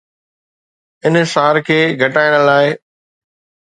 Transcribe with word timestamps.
انحصار 1.07 1.55
کي 1.67 1.79
گهٽائڻ 2.01 2.33
لاء 2.47 2.67